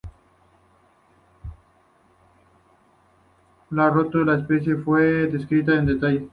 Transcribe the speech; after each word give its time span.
La 3.69 3.91
rádula 3.91 4.07
de 4.35 4.41
esta 4.41 4.53
especie 4.55 4.75
fue 4.77 5.27
descripta 5.27 5.75
en 5.75 5.85
detalle 5.85 5.95
por 5.95 6.05
Wells 6.05 6.15
et 6.15 6.21
al. 6.21 6.29